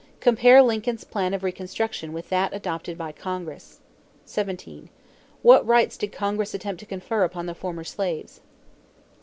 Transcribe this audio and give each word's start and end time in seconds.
Compare 0.19 0.63
Lincoln's 0.63 1.03
plan 1.03 1.31
of 1.31 1.43
reconstruction 1.43 2.11
with 2.11 2.29
that 2.29 2.55
adopted 2.55 2.97
by 2.97 3.11
Congress. 3.11 3.81
17. 4.25 4.89
What 5.43 5.63
rights 5.63 5.95
did 5.95 6.11
Congress 6.11 6.55
attempt 6.55 6.79
to 6.79 6.87
confer 6.87 7.23
upon 7.23 7.45
the 7.45 7.53
former 7.53 7.83
slaves? 7.83 8.41